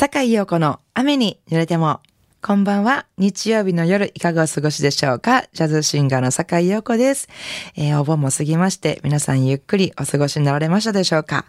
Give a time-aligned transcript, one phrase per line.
[0.00, 1.98] 坂井陽子の雨に濡れても。
[2.40, 3.06] こんばんは。
[3.16, 5.48] 日曜日の夜いかがお過ごしでしょうか？
[5.52, 7.28] ジャズシンガーの坂井陽子です。
[7.74, 11.46] えー、お盆も過ぎまして、皆さんゆっくりお過ごしになられましたでしょうか、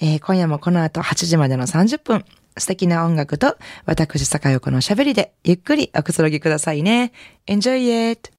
[0.00, 2.24] えー、今夜もこの後8時までの30分、
[2.56, 3.56] 素敵な音楽と
[3.86, 7.10] 私坂井陽子の喋りでゆっくりおくつろぎくださいね。
[7.48, 8.30] Enjoy it!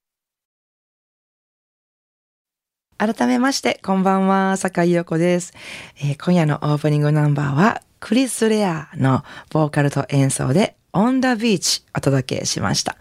[2.98, 5.52] 改めまして、こんばんは、坂井陽子です、
[5.98, 12.96] えー、今夜のオープニングナンバーは、クリス・レアのボーカルと演奏で、オンダビーチお届けしました。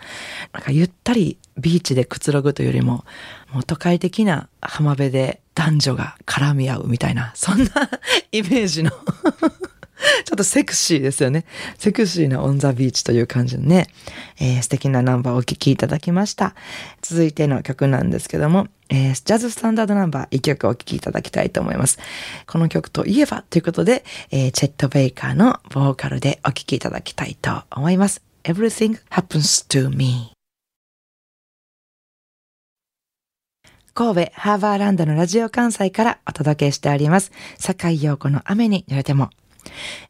[0.53, 3.03] なんかゆったりビーチでくつろぐというよりも、
[3.51, 7.65] もう都会的な浜辺で男女が絡み合うみたいな、そんな
[8.31, 8.91] イメージの
[10.25, 11.45] ちょっとセクシーですよね。
[11.77, 13.87] セクシーなオンザビーチという感じのね、
[14.39, 16.55] えー、素敵なナンバーをお聴きいただきました。
[17.01, 21.99] 続いての曲なんですけども、えー、ジャズスタンダードナンバー一曲お聴きいただきたいと思います。
[22.47, 28.21] この曲といえばということで、えー、チェット・ベイカーのボーカルでお聴きいただきたいと思います。
[28.43, 30.31] Everything happens to me.
[33.93, 37.31] 神戸ハーバーランドのラジオ関西からお届けしております。
[37.59, 39.29] 坂井陽子の雨に濡れても。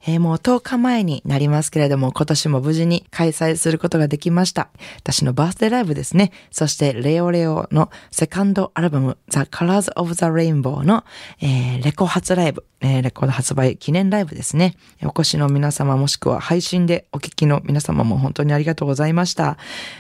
[0.06, 4.70] えー、もう10日前になりますけれども、今年も無事に開催することができました。
[4.98, 6.32] 私のバースデーライブですね。
[6.52, 11.04] そしてレオレオのセカンドアルバム The Colors of the Rainbow の、
[11.42, 14.76] えー、レコ発ライブ、えー、レコード発売記念ライブですね。
[15.04, 19.58] お越しの皆様もしくは配信でお聞きの皆様も本当にありがとうございました。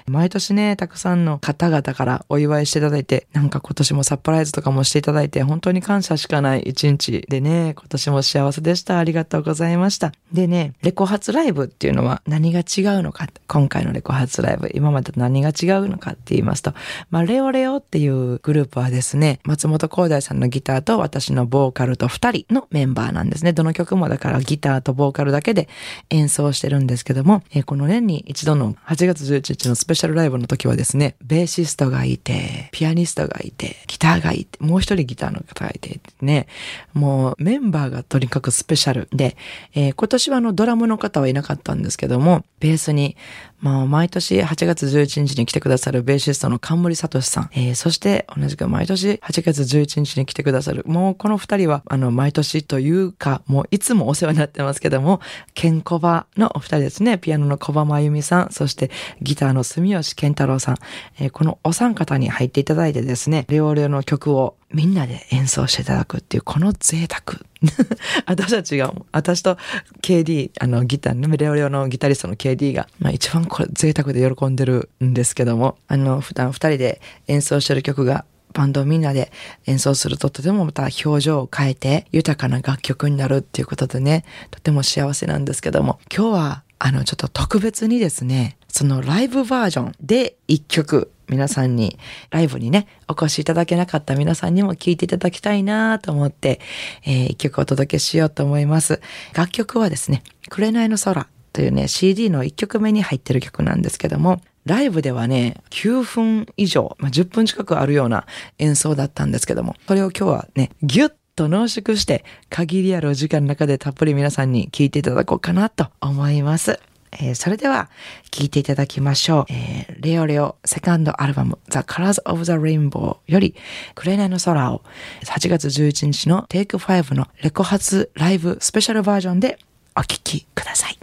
[0.08, 8.98] 毎年ね、たくさんの方々からお祝いしていただいて、なんか今年もサプライズとかもしていただいて、本当に感謝しかない一日でね、今年も幸せでした。
[8.98, 10.14] ありがとうございました。
[10.34, 16.74] でね、レコ発ライブっていうのは何が違うのか、今回のレコ発ライブ、今までと何が違うのかって言いますと、
[17.10, 23.54] まあ、レオレオっていうグループはですね、松本光大さんのギターと私のボーカルと二人のメンバーなんですね。
[23.54, 25.68] どの曲もだからギターとボーカルだけで
[26.10, 36.48] 演奏してるんですけども、えこの年に一度の8月11日のスペシャルライブの時はですね、ベーシストがいて、ピアニストがいて、ギターがいて、もう一人ギターの方がいて、ね、
[36.94, 39.31] もうメンバーがとにかくスペシャルで、
[39.74, 43.16] えー、今年はあのドラムの方はいなかったんですけども、ベースに
[43.62, 55.22] まあ、毎年8月11日に来てくださるベーシストの冠聡さん、えー、そして同じく毎年8月11日に来てくださる、もうこの二人は、あの、毎年というか、もういつもお世話になってますけども、
[55.54, 58.90] ケンコバのお二人ですね、ピアノの小葉真由美さん、そして
[59.22, 60.78] ギターの住吉健太郎さん、
[61.20, 67.40] えー、このお三方に入っていただいてですね、レオレオの曲をみんなで演奏していただくっていう、この贅沢。
[68.26, 69.58] 私たちが、私と
[70.02, 79.32] KD、あのギターね、レオレオのギタリストの KD が、まあ一番これ贅沢で喜んでるんですけども、あの、普段二人で演奏してる曲が、バンドみんなで
[79.66, 91.98] 演奏するととてもまた表情を変えて豊かな楽曲になるっていうことでね、とても幸せなんですけども、今日はあのちょっと特別にですね、そのライブバージョンで一曲皆さんに、
[92.30, 96.60] ライブにね、お越しいただけなかった皆さんにも聴いていただきたいなと思って、
[97.06, 99.02] えー、一曲お届けしようと思います。
[99.34, 108.26] 楽曲はですね、紅の空というね、CD の一曲目に入ってる曲なんですけども、ライブではね、9分以上、まあ、10分近くあるような
[108.60, 116.91] 演奏だったんですけども、それを今日はね、ギュッと濃縮して、限りあるお時間の中でたっぷり皆さんに聞いていただこうかなと思います。
[117.14, 117.90] えー、それでは
[118.32, 119.46] 聴いていただきましょう。
[119.50, 123.56] えー、レオレオセカンドアルバム The Colors of the Rainbow より
[123.96, 124.82] 紅の空を
[125.26, 129.60] 8月11日の Take 5のレコ発ライブスペシャルバージョンで
[129.96, 130.98] お聴きください。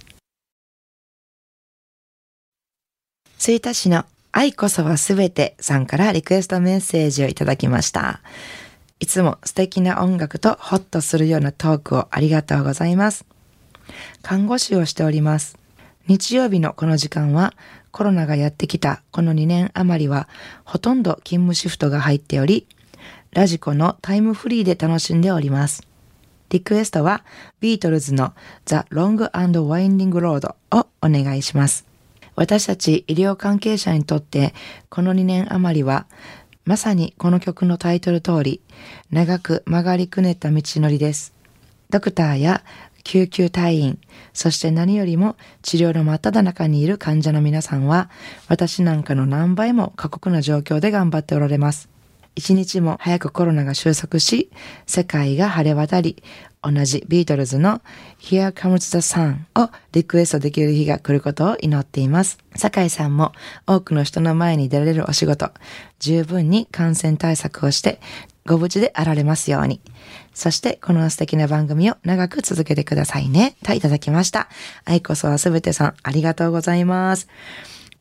[3.38, 8.20] 吹田市の愛こそはすべてさんからリクエストメッセージをいただきました。
[9.00, 13.24] いつも素敵な音楽とホッとするようなトークをありがとうございます。
[14.22, 15.57] 看護師をしております。
[16.08, 17.52] 日曜日のこの時間は
[17.90, 20.26] コロナがやってきたこの2年余りは
[20.64, 22.66] ほとんど勤務シフトが入っており、
[23.32, 25.86] ラジコのタイムフリーで楽しんでおります。
[26.48, 27.24] リクエストは
[27.60, 28.32] ビートルズの
[28.64, 31.84] The Long and Winding Road をお願いします。
[32.36, 34.54] 私たち医療関係者にとって
[34.88, 36.06] この2年余りは
[36.64, 38.62] まさにこの曲のタイトル通り
[39.10, 41.34] 長く曲がりくねった道のりです。
[41.90, 42.62] ドクターや
[43.08, 43.98] 救急隊員、
[44.34, 48.10] そして何よりも治療の真っ只中にいる患者の皆さんは、
[48.48, 51.88] 私なんかの何倍も過酷な状況で頑張っておられます。
[52.36, 54.50] 一日も早くコロナが収束し、
[54.84, 56.22] 世界が晴れ渡り、
[56.62, 57.80] 同じビートルズの
[58.20, 62.38] Here Comes the Sun をリクエストできる日が来ることを祈っています。
[62.56, 63.32] 酒井さんも
[63.66, 65.50] 多くの人の前に出られるお仕事、
[65.98, 68.00] 十分に感染対策をして
[68.46, 69.80] ご無事であられますように。
[70.34, 73.56] そしてこの素敵な番組を長く続けてくださいね。
[73.64, 74.48] といただきました。
[74.84, 77.28] 愛こそはすべてさん、ありがとうございます。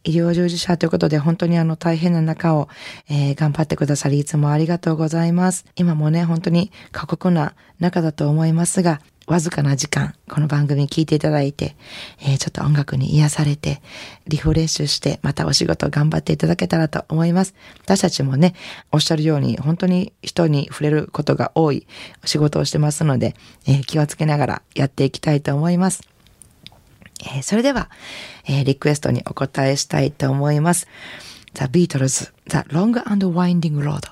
[0.08, 2.70] 医療従事者ということで本当にあの大変な中を、
[3.10, 5.66] えー、頑張ってくださりいつもありがとうございます。
[5.76, 11.76] 今もね、本当に過酷な中だと思いますが、わずかな時間、この番組聞いていただいて、
[12.22, 13.82] えー、ちょっと音楽に癒されて、
[14.30, 17.54] リフレッシュして、またお仕事頑張っていただけたらと思います。
[17.84, 18.54] 私たちもね、
[18.94, 21.86] おっしゃるように、本当に人に触れることが多い
[22.24, 23.36] 仕事をしてますので、
[23.68, 26.17] えー、気をつけながらやっていきたいと思います。
[27.24, 27.90] えー、それでは、
[28.46, 30.88] えー、リクエストにお答えしたいと思います。
[31.54, 34.12] The Beatles, The Long and Winding Road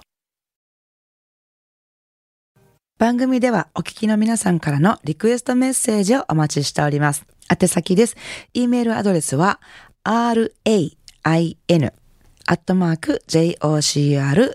[2.97, 7.25] 番組ではお聞きの皆さんからのリクエストメッセージをお待ちしております。
[7.51, 8.15] 宛先です。
[8.53, 9.59] e メールアドレスは
[10.05, 10.91] rain
[11.25, 14.47] アットマーク jocr.jp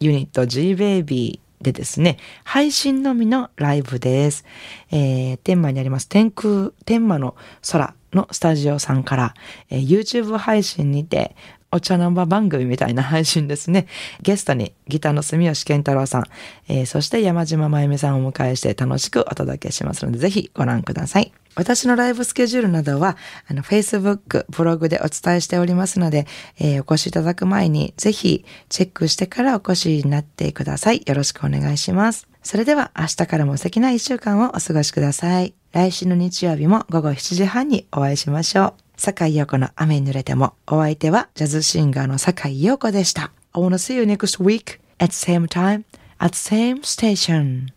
[0.00, 4.44] ユニット G-Baby でですね、配信のみのライブです。
[4.90, 7.34] えー、天満にあります天空、天満の
[7.70, 9.34] 空のスタジオさんから、
[9.70, 11.34] えー、YouTube 配信にて、
[11.70, 13.86] お茶の間番組みたいな配信ですね。
[14.22, 16.24] ゲストにギターの住吉健太郎さん、
[16.68, 21.32] えー、そして山島真由美さんをお迎えして楽しくお届けしますので、ぜひご覧ください。
[21.54, 23.16] 私のライブスケジュールなどは、
[23.48, 26.26] あの、Facebook、ブログでお伝えしておりますので、
[26.58, 31.02] えー、お越しいただく前に、ぜひチェックしてからお越しになってください。
[31.04, 32.28] よろしくお願いします。
[32.44, 35.52] それでは、明日からも素敵な一週間をお過ごしください。
[35.72, 38.87] 来週の日曜日も午後7時半にお会いしましょう。
[38.98, 43.30] 坂井陽子の雨に濡れても、お相手はジャズシンガーの坂井陽子でした。
[43.52, 45.84] I wanna see you next week at same time
[46.18, 47.68] at same station.